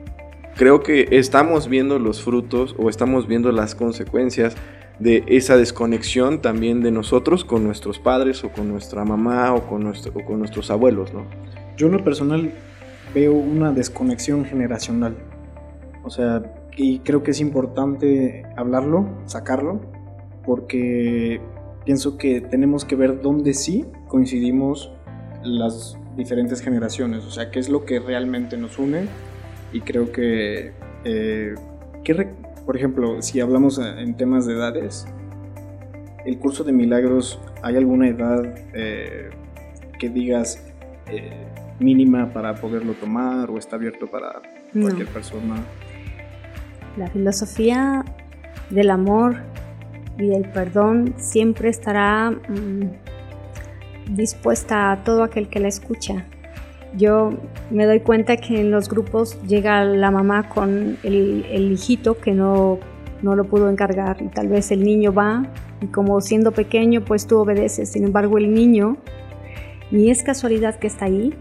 [0.56, 4.56] creo que estamos viendo los frutos o estamos viendo las consecuencias
[5.00, 9.84] de esa desconexión también de nosotros con nuestros padres o con nuestra mamá o con,
[9.84, 11.26] nuestro, o con nuestros abuelos, ¿no?
[11.76, 12.52] Yo en lo personal
[13.14, 15.18] veo una desconexión generacional.
[16.04, 16.44] O sea,
[16.78, 19.82] y creo que es importante hablarlo, sacarlo,
[20.46, 21.42] porque
[21.84, 24.92] pienso que tenemos que ver dónde sí coincidimos
[25.44, 29.08] las diferentes generaciones, o sea, qué es lo que realmente nos une
[29.74, 30.72] y creo que,
[31.04, 31.56] eh,
[32.66, 35.06] por ejemplo, si hablamos en temas de edades,
[36.26, 39.30] el curso de milagros, ¿hay alguna edad eh,
[40.00, 40.64] que digas
[41.08, 41.48] eh,
[41.80, 44.42] mínima para poderlo tomar o está abierto para
[44.74, 45.56] cualquier persona?
[46.98, 48.06] La filosofía
[48.70, 49.38] del amor
[50.18, 56.26] y del perdón siempre estará mm, dispuesta a todo aquel que la escucha.
[56.98, 57.32] Yo
[57.70, 62.80] me doy cuenta que en los grupos llega la mamá con el, hijito que no,
[63.22, 65.44] no lo pudo encargar y tal vez el niño va
[65.82, 67.90] y como siendo pequeño pues tú obedeces.
[67.90, 68.98] Sin embargo el niño
[69.90, 71.34] ni es casualidad que está ahí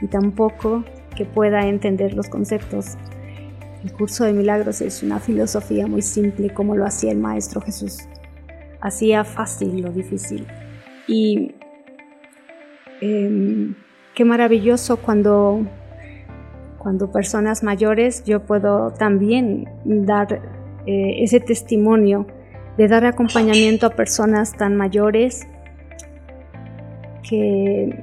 [0.00, 2.96] y tampoco que pueda entender los conceptos.
[3.84, 7.98] El curso de milagros es una filosofía muy simple como lo hacía el Maestro Jesús.
[8.80, 10.46] Hacía fácil lo difícil.
[11.06, 11.54] Y
[13.00, 13.74] em,
[14.16, 15.66] qué maravilloso cuando,
[16.78, 20.40] cuando personas mayores yo puedo también dar
[20.86, 22.26] eh, ese testimonio
[22.78, 25.46] de dar acompañamiento a personas tan mayores
[27.28, 27.94] que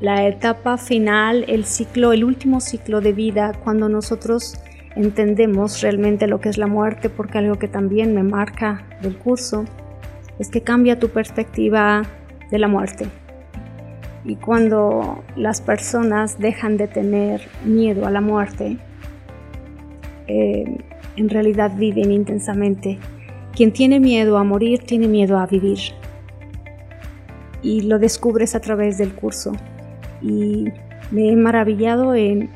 [0.00, 4.60] la etapa final, el ciclo, el último ciclo de vida, cuando nosotros
[4.96, 9.64] entendemos realmente lo que es la muerte, porque algo que también me marca del curso
[10.38, 12.02] es que cambia tu perspectiva
[12.50, 13.06] de la muerte.
[14.26, 18.76] Y cuando las personas dejan de tener miedo a la muerte,
[20.26, 20.64] eh,
[21.16, 22.98] en realidad viven intensamente.
[23.54, 25.78] Quien tiene miedo a morir tiene miedo a vivir.
[27.62, 29.52] Y lo descubres a través del curso.
[30.20, 30.66] Y
[31.10, 32.50] me he maravillado en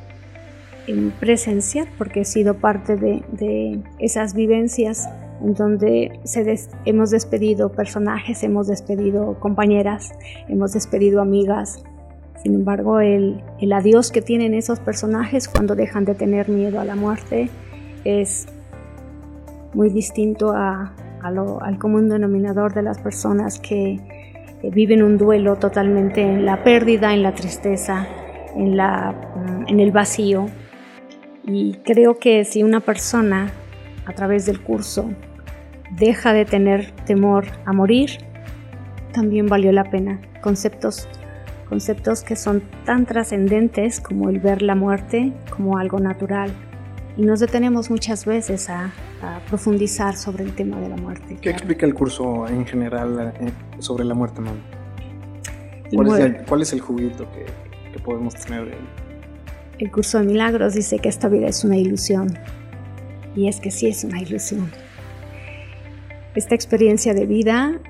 [0.90, 5.08] en presenciar, porque he sido parte de, esas vivencias
[5.42, 10.12] en donde se hemos despedido personajes, hemos despedido compañeras,
[10.48, 11.82] hemos despedido amigas.
[12.42, 16.96] Sin embargo, el, adiós que tienen esos personajes cuando dejan de tener miedo a la
[16.96, 17.50] muerte
[18.04, 18.46] es
[19.74, 24.00] muy distinto al común denominador de las personas que
[24.62, 28.06] viven un duelo totalmente en la pérdida, en la tristeza,
[28.54, 29.14] en, la,
[29.68, 30.46] en el vacío,
[31.44, 33.50] y creo que si una persona
[34.06, 35.10] a través del curso
[35.90, 38.10] deja de tener temor a morir,
[39.12, 40.20] también valió la pena.
[40.40, 41.08] Conceptos,
[41.68, 46.52] conceptos que son tan trascendentes como el ver la muerte como algo natural.
[47.16, 48.92] Y nos detenemos muchas veces a,
[49.48, 51.36] profundizar sobre el tema de la muerte.
[51.42, 54.56] ¿Qué explica el curso en general eh, sobre la muerte, mamá?
[55.92, 57.44] ¿Cuál, es el, juguito que,
[57.92, 58.72] que podemos tener?
[59.78, 62.32] El curso de milagros dice que esta vida es una ilusión.
[63.36, 64.70] Y es que sí es una ilusión.
[66.34, 67.80] Esta experiencia de vida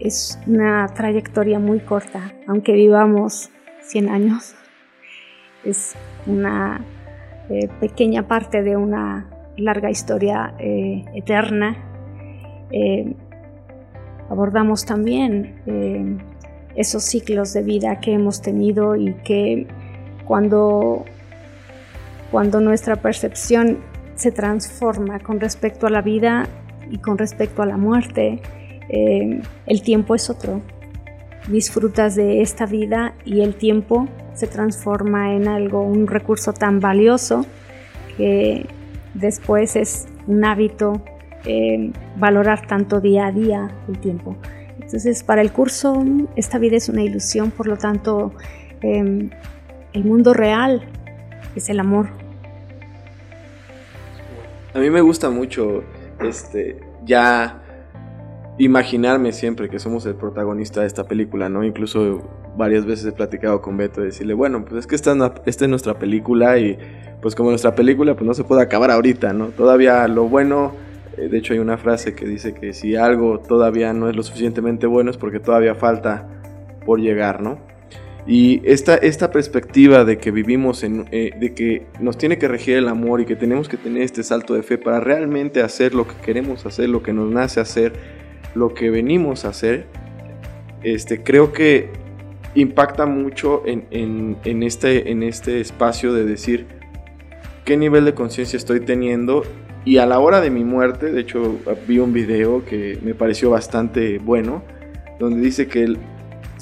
[0.00, 3.50] es una trayectoria muy corta, aunque vivamos
[3.82, 4.56] 100 años.
[5.64, 5.94] Es
[6.26, 6.84] una
[7.48, 11.76] eh, pequeña parte de una larga historia eh, eterna.
[12.72, 13.14] Eh,
[14.28, 16.24] abordamos también
[16.74, 19.68] esos ciclos de vida que hemos tenido y que
[20.24, 21.04] cuando,
[22.32, 23.78] cuando nuestra percepción
[24.16, 26.48] se transforma con respecto a la vida
[26.92, 28.40] y con respecto a la muerte,
[28.90, 30.60] eh, el tiempo es otro.
[31.48, 37.46] Disfrutas de esta vida y el tiempo se transforma en algo, un recurso tan valioso
[38.16, 38.66] que
[39.14, 41.02] después es un hábito
[41.46, 44.36] eh, valorar tanto día a día el tiempo.
[44.80, 46.04] Entonces, para el curso,
[46.36, 48.34] esta vida es una ilusión, por lo tanto,
[48.82, 49.30] em,
[49.94, 50.86] el mundo real
[51.56, 52.08] es el amor.
[54.74, 55.82] A mí me gusta mucho,
[56.24, 57.62] este, ya
[58.58, 61.64] imaginarme siempre que somos el protagonista de esta película, ¿no?
[61.64, 62.22] Incluso
[62.56, 65.12] varias veces he platicado con Beto de decirle, bueno, pues es que esta,
[65.46, 66.78] esta es nuestra película y
[67.20, 69.46] pues como nuestra película pues no se puede acabar ahorita, ¿no?
[69.48, 70.72] Todavía lo bueno,
[71.16, 74.22] eh, de hecho hay una frase que dice que si algo todavía no es lo
[74.22, 76.28] suficientemente bueno es porque todavía falta
[76.84, 77.58] por llegar, ¿no?
[78.26, 82.76] Y esta, esta perspectiva de que vivimos en, eh, de que nos tiene que regir
[82.76, 86.06] el amor y que tenemos que tener este salto de fe para realmente hacer lo
[86.06, 87.92] que queremos hacer, lo que nos nace hacer,
[88.54, 89.86] lo que venimos a hacer,
[90.84, 91.90] este, creo que
[92.54, 96.66] impacta mucho en, en, este, en este espacio de decir
[97.64, 99.42] qué nivel de conciencia estoy teniendo.
[99.84, 101.58] Y a la hora de mi muerte, de hecho
[101.88, 104.62] vi un video que me pareció bastante bueno,
[105.18, 105.98] donde dice que el,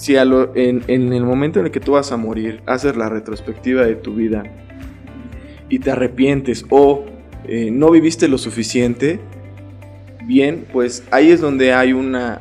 [0.01, 3.97] si en, el momento en el que tú vas a morir, haces la retrospectiva de
[3.97, 4.45] tu vida
[5.69, 7.05] y te arrepientes o
[7.47, 9.21] eh, no viviste lo suficiente,
[10.25, 12.41] bien, pues ahí es donde hay una,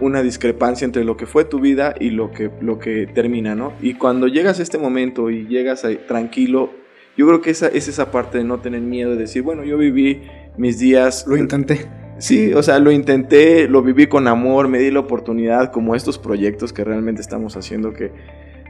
[0.00, 3.74] una discrepancia entre lo que fue tu vida y lo que, lo que termina, ¿no?
[3.82, 6.70] Y cuando llegas a este momento y llegas tranquilo,
[7.18, 9.76] yo creo que esa es esa parte de no tener miedo, de decir, bueno, yo
[9.76, 10.22] viví
[10.56, 11.26] mis días...
[11.28, 11.97] Lo intenté.
[12.18, 16.18] Sí, o sea, lo intenté, lo viví con amor, me di la oportunidad, como estos
[16.18, 18.10] proyectos que realmente estamos haciendo, que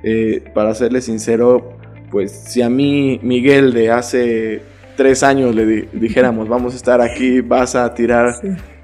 [0.02, 1.78] eh, para serle sincero,
[2.10, 4.62] pues si a mí Miguel de hace
[4.96, 8.34] tres años le dijéramos, vamos a estar aquí, vas a tirar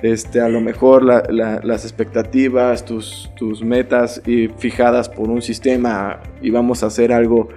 [0.01, 6.51] este, a lo mejor las expectativas, tus, tus metas y fijadas por un sistema y
[6.51, 7.49] vamos a hacer algo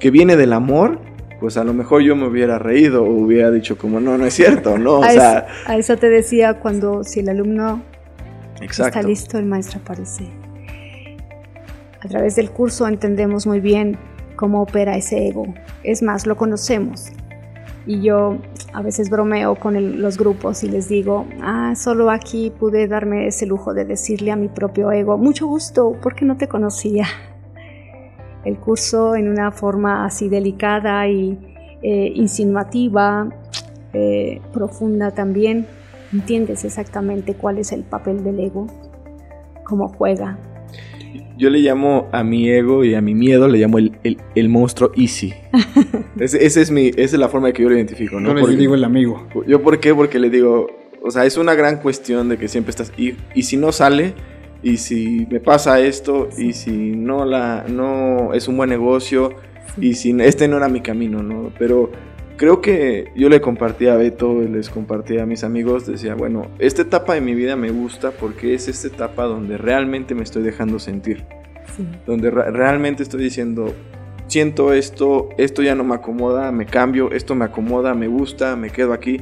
[0.00, 1.00] que viene del amor,
[1.40, 4.34] pues a lo mejor yo me hubiera reído o hubiera dicho como, no, no es
[4.34, 5.00] cierto, ¿no?
[5.00, 7.82] O a, sea, eso, a eso te decía cuando si el alumno
[8.60, 10.24] está listo, el maestro aparece.
[12.00, 13.98] A través del curso entendemos muy bien
[14.36, 15.52] cómo opera ese ego.
[15.82, 17.10] Es más, lo conocemos.
[17.86, 18.38] Y yo
[18.72, 23.46] a veces bromeo con los grupos y les digo, ah, solo aquí pude darme ese
[23.46, 27.06] lujo de decirle a mi propio ego, mucho gusto, porque no te conocía
[28.44, 31.38] el curso en una forma así delicada y
[31.82, 33.28] eh, insinuativa,
[33.92, 35.66] eh, profunda también.
[36.12, 38.66] Entiendes exactamente cuál es el papel del ego,
[39.64, 40.38] cómo juega.
[41.36, 43.92] Yo le llamo a mi ego y a mi miedo, le llamo el,
[44.34, 45.34] el, monstruo easy.
[46.18, 48.36] ese, es mi, esa es la forma de que yo lo identifico, ¿no?
[48.36, 49.26] Yo le digo el amigo.
[49.46, 49.94] ¿Yo por qué?
[49.94, 50.66] Porque le digo,
[51.02, 52.92] o sea, es una gran cuestión de que siempre estás...
[52.96, 54.14] Y, y si no sale,
[54.62, 59.34] y si me pasa esto y si no la no es un buen negocio
[59.80, 61.52] y si este no era mi camino, ¿no?
[61.58, 61.92] Pero
[62.36, 66.82] creo que yo le compartí a Beto, les compartí a mis amigos, decía, bueno, esta
[66.82, 70.78] etapa de mi vida me gusta porque es esta etapa donde realmente me estoy dejando
[70.78, 71.24] sentir.
[72.06, 73.72] Donde realmente estoy diciendo,
[74.26, 78.70] siento esto, esto ya no me acomoda, me cambio, esto me acomoda, me gusta, me
[78.70, 79.20] quedo aquí.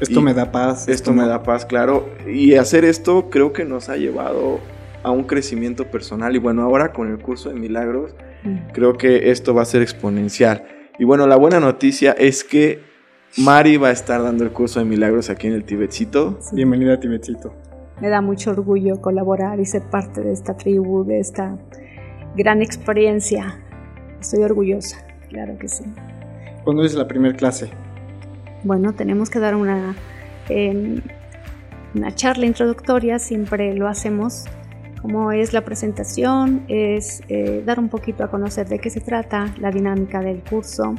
[0.00, 0.88] Esto me da paz.
[0.88, 2.08] Esto, me da paz, claro.
[2.26, 4.58] Y hacer esto creo que nos ha llevado
[5.04, 6.34] a un crecimiento personal.
[6.34, 8.72] Y bueno, ahora con el curso de milagros, mm.
[8.72, 10.64] creo que esto va a ser exponencial.
[10.98, 12.80] Y bueno, la buena noticia es que
[13.36, 16.40] Mari va a estar dando el curso de milagros aquí en el Tibetcito.
[16.52, 17.54] Bienvenida a Tibetcito.
[18.00, 21.56] Me da mucho orgullo colaborar y ser parte de esta tribu, de esta
[22.36, 23.60] gran experiencia.
[24.20, 25.84] Estoy orgullosa, claro que sí.
[26.64, 27.68] ¿Cuándo es la primera clase?
[28.64, 29.94] Bueno, tenemos que dar una,
[31.94, 34.46] una charla introductoria, siempre lo hacemos
[35.04, 39.54] como es la presentación, es eh, dar un poquito a conocer de qué se trata,
[39.60, 40.94] la dinámica del curso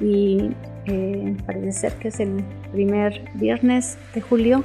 [0.00, 0.50] y
[0.86, 4.64] eh, parece ser que es el primer viernes de julio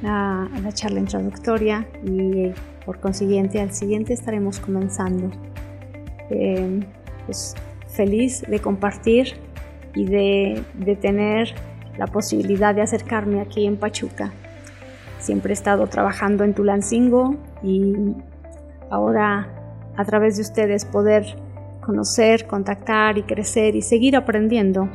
[0.00, 2.52] la, la charla introductoria y
[2.86, 5.32] por consiguiente al siguiente estaremos comenzando.
[6.30, 6.86] Eh,
[7.26, 7.56] pues
[7.88, 9.32] feliz de compartir
[9.92, 11.52] y de, de tener
[11.98, 14.32] la posibilidad de acercarme aquí en Pachuca.
[15.24, 18.14] Siempre he estado trabajando en Tulancingo, y
[18.90, 19.48] ahora
[19.96, 21.24] a través de ustedes poder
[21.80, 24.90] conocer, contactar y crecer y seguir aprendiendo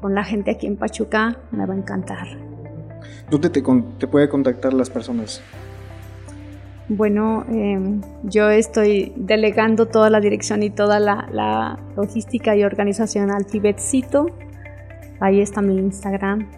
[0.00, 2.26] con la gente aquí en Pachuca me va a encantar.
[3.30, 3.62] ¿Dónde te,
[3.98, 5.40] te puede contactar las personas?
[6.88, 13.46] Bueno, em, yo estoy delegando toda la dirección y toda la, logística y organización al
[13.46, 14.26] Tibetcito.
[15.20, 16.50] Ahí está mi Instagram,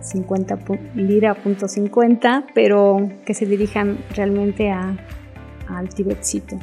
[0.00, 0.58] 50
[0.94, 4.96] lira.50, pero que se dirijan realmente a,
[5.68, 6.58] al Tibetcito.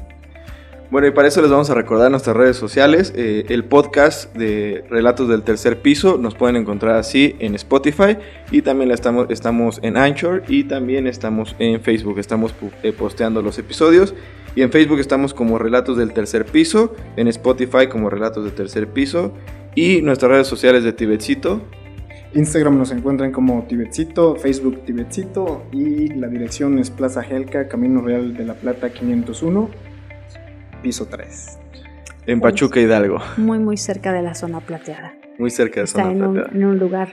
[0.92, 3.12] Bueno, y para eso les vamos a recordar nuestras redes sociales.
[3.16, 8.18] Eh, el podcast de Relatos del Tercer Piso nos pueden encontrar así en Spotify
[8.52, 12.20] y también estamos, estamos en Anchor y también estamos en Facebook.
[12.20, 14.14] Estamos eh, posteando los episodios
[14.56, 18.88] y en Facebook estamos como Relatos del Tercer Piso, en Spotify como Relatos del Tercer
[18.88, 19.34] Piso
[19.74, 21.62] y nuestras redes sociales de Tibetcito
[22.36, 28.36] Instagram nos encuentran como Tibetcito, Facebook Tibetcito y la dirección es Plaza Gelca, Camino Real
[28.36, 29.70] de la Plata 501,
[30.82, 31.60] piso 3.
[32.28, 33.20] En Pachuca Hidalgo.
[33.38, 35.14] Muy, muy cerca de la zona plateada.
[35.40, 36.58] Muy cerca de la zona en un, plateada.
[36.58, 37.10] en un lugar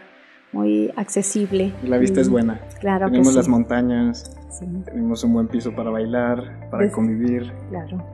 [0.53, 1.73] muy accesible.
[1.85, 2.61] Y la vista es Mm, buena.
[2.81, 3.37] Claro que Tenemos sí.
[3.37, 7.53] las montañas, Sí, tenemos un buen piso para bailar, para Pues- convivir.
[7.70, 8.05] claro.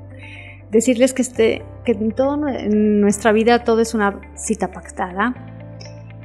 [0.70, 5.34] Decirles que, este, que en, todo, en nuestra vida todo es una cita pactada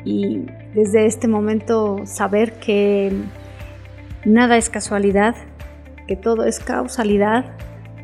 [0.03, 3.11] y desde este momento saber que
[4.25, 5.35] nada es casualidad,
[6.07, 7.45] que todo es causalidad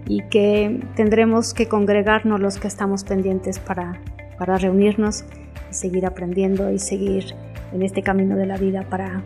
[0.06, 4.00] y que tendremos que congregarnos los que estamos pendientes para,
[4.38, 5.26] para reunirnos
[5.70, 7.36] y seguir aprendiendo y seguir
[7.74, 9.22] en este camino de la vida para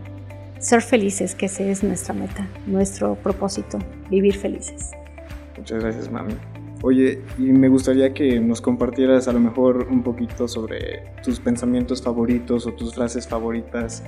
[0.59, 3.79] ser felices, que ese es nuestra meta, nuestro propósito,
[4.09, 4.91] vivir felices.
[5.57, 6.33] Muchas gracias, mami.
[6.85, 12.01] Oye, y me gustaría que nos compartieras a lo mejor un poquito sobre tus pensamientos
[12.01, 14.03] favoritos o tus frases favoritas.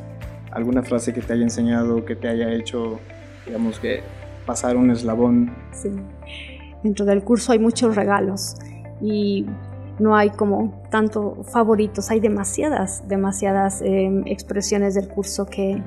[0.52, 3.00] Alguna frase que te haya enseñado, que te haya hecho,
[3.46, 4.02] digamos que,
[4.46, 5.56] pasar un eslabón.
[5.72, 5.90] Sí.
[6.84, 8.58] Dentro del curso hay muchos regalos
[9.00, 9.46] y
[9.98, 15.82] no hay como tanto favoritos, hay demasiadas, demasiadas eh, expresiones del curso que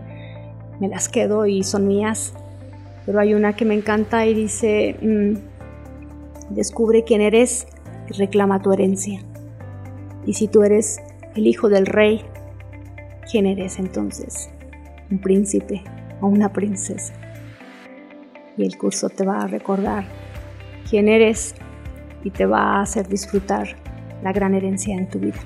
[0.80, 2.32] me las quedo y son mías,
[3.04, 5.57] pero hay una que me encanta y dice, mm,
[6.50, 7.66] descubre quién eres
[8.08, 9.20] y reclama tu herencia.
[10.26, 11.00] Y si tú eres
[11.34, 12.24] el hijo del rey,
[13.30, 14.50] ¿quién eres entonces?
[15.10, 15.82] Un príncipe
[16.20, 17.14] o una princesa.
[18.56, 20.04] Y el curso te va a recordar
[20.88, 21.54] quién eres
[22.24, 23.76] y te va a hacer disfrutar
[24.22, 25.38] la gran herencia en tu vida.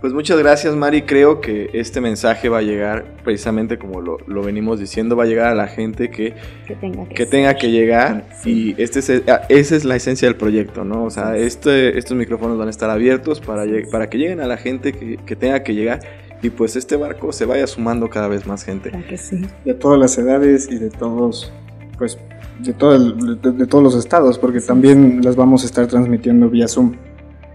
[0.00, 1.02] Pues muchas gracias, Mari.
[1.02, 5.26] Creo que este mensaje va a llegar precisamente como lo, lo venimos diciendo, va a
[5.26, 6.34] llegar a la gente que,
[6.66, 8.74] Que tenga que, que tenga que llegar Sí.
[8.76, 11.04] y este es, ah, esa es la esencia del proyecto, ¿no?
[11.04, 11.40] O sea, Sí.
[11.42, 15.16] este, estos micrófonos van a estar abiertos para, para que lleguen a la gente que,
[15.16, 16.00] que tenga que llegar
[16.42, 18.92] y pues este barco se vaya sumando cada vez más gente.
[19.08, 19.40] Que sí.
[19.64, 21.50] De todas las edades y de todos,
[21.96, 22.18] pues,
[22.60, 26.50] de, todo el- de, de todos los estados, porque también las vamos a estar transmitiendo
[26.50, 26.94] vía Zoom.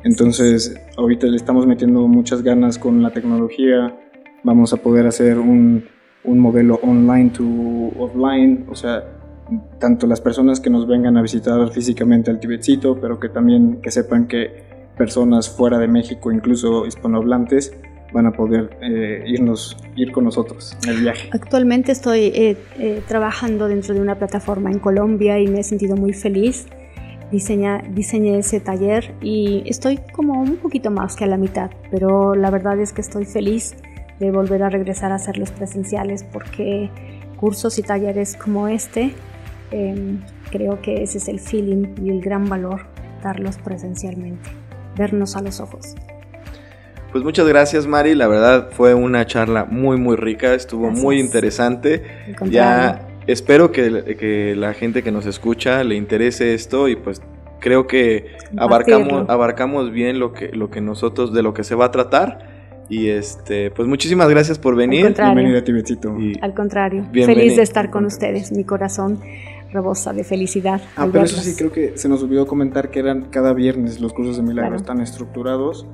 [0.03, 3.95] Entonces, ahorita le estamos metiendo muchas ganas con la tecnología.
[4.43, 5.85] Vamos a poder hacer un,
[6.23, 7.43] un modelo online to
[7.99, 9.03] offline, o sea,
[9.79, 13.91] tanto las personas que nos vengan a visitar físicamente al Tibetcito, pero que también que
[13.91, 14.63] sepan que
[14.97, 17.73] personas fuera de México, incluso hispanohablantes,
[18.13, 21.29] van a poder eh, irnos, ir con nosotros en el viaje.
[21.31, 25.95] Actualmente estoy eh, eh, trabajando dentro de una plataforma en Colombia y me he sentido
[25.95, 26.67] muy feliz.
[27.31, 32.35] Diseña, diseñé ese taller y estoy como un poquito más que a la mitad, pero
[32.35, 33.75] la verdad es que estoy feliz
[34.19, 36.89] de volver a regresar a hacerlos presenciales porque
[37.37, 39.13] cursos y talleres como este,
[39.71, 40.17] eh,
[40.51, 42.81] creo que ese es el feeling y el gran valor,
[43.23, 44.49] darlos presencialmente,
[44.97, 45.95] vernos a los ojos.
[47.11, 48.15] Pues muchas gracias, Mari.
[48.15, 50.53] La verdad fue una charla muy, muy rica.
[50.53, 51.03] Estuvo Gracias.
[51.03, 52.03] muy interesante.
[52.49, 57.21] Ya espero que, que la gente que nos escucha le interese esto y pues
[57.59, 61.85] creo que abarcamos, abarcamos bien lo que, lo que nosotros, de lo que se va
[61.85, 62.49] a tratar.
[62.89, 65.13] Y este, pues muchísimas gracias por venir.
[65.15, 66.19] Bienvenida, Tibetcito.
[66.19, 67.35] Y- Al contrario, Bienvenido.
[67.43, 68.51] feliz de estar con ustedes.
[68.51, 69.21] Mi corazón
[69.71, 70.81] rebosa de felicidad.
[70.97, 74.11] Ah, pero eso sí, creo que se nos olvidó comentar que eran cada viernes los
[74.11, 74.81] cursos de milagros Claro.
[74.81, 75.85] están estructurados.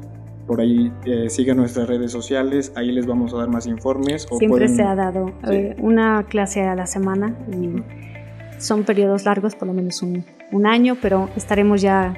[0.47, 4.25] Por ahí eh, sigan nuestras redes sociales, ahí les vamos a dar más informes.
[4.31, 5.53] O Siempre pueden- se ha dado Sí.
[5.53, 7.83] eh, una clase a la semana y
[8.57, 10.23] son periodos largos, por lo menos un,
[10.53, 12.13] un año, pero estaremos ya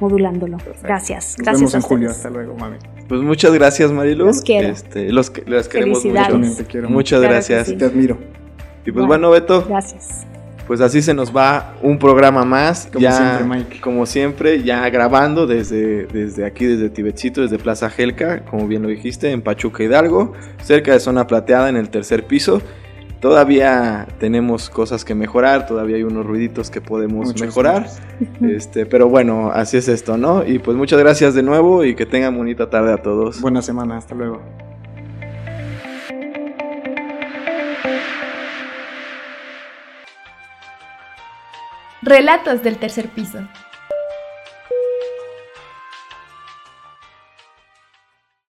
[0.00, 0.56] modulándolo.
[0.58, 0.82] Perfecto.
[0.82, 1.36] Gracias.
[1.38, 2.08] Nos Gracias vemos a en julio.
[2.10, 2.26] ustedes.
[2.26, 2.76] Hasta luego, mami.
[3.08, 4.24] Pues muchas gracias, Marilu.
[4.26, 4.68] Los quiero.
[4.68, 6.34] Este, los, las queremos Felicidades.
[6.36, 6.56] mucho.
[6.56, 7.66] Te quiero Muchas Claro que gracias.
[7.68, 7.76] sí.
[7.76, 8.18] Te admiro.
[8.86, 9.28] Y pues Bueno.
[9.28, 10.26] bueno, Beto, Gracias.
[10.66, 12.88] Pues así se nos va un programa más.
[12.92, 13.80] Como ya, siempre, Mike.
[13.80, 18.88] Como siempre, ya grabando desde, desde aquí, desde Tibetcito, desde Plaza Gelca, como bien lo
[18.88, 22.62] dijiste, en Pachuca Hidalgo, cerca de Zona Plateada, en el tercer piso.
[23.20, 27.86] Todavía tenemos cosas que mejorar, todavía hay unos ruiditos que podemos mejorar.
[28.42, 30.46] Este, pero bueno, así es esto, ¿no?
[30.46, 33.40] Y pues muchas gracias de nuevo y que tengan bonita tarde a todos.
[33.40, 33.96] Buena semana.
[33.96, 34.42] Hasta luego.
[42.04, 43.38] Relatos del tercer piso.